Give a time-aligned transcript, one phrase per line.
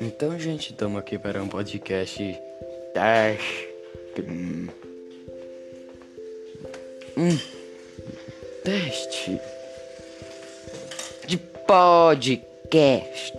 [0.00, 2.18] Então, gente, estamos aqui para um podcast
[2.92, 3.68] teste.
[4.28, 4.68] Hum.
[7.16, 7.38] hum.
[8.64, 9.40] Teste
[11.26, 13.34] de podcast.